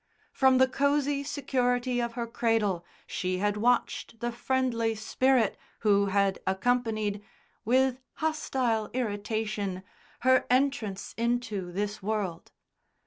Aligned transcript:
From 0.33 0.57
the 0.57 0.67
cosy 0.67 1.21
security 1.23 1.99
of 2.01 2.13
her 2.13 2.25
cradle 2.25 2.83
she 3.05 3.37
had 3.37 3.55
watched 3.55 4.19
the 4.19 4.31
friendly 4.31 4.95
spirit 4.95 5.59
who 5.81 6.07
had 6.07 6.39
accompanied 6.47 7.23
(with 7.65 7.99
hostile 8.13 8.89
irritation) 8.95 9.83
her 10.21 10.47
entrance 10.49 11.13
into 11.19 11.71
this 11.71 12.01
world. 12.01 12.51